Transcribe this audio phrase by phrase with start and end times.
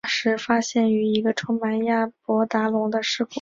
[0.03, 3.29] 化石发现于一个充满亚伯达龙的尸骨层。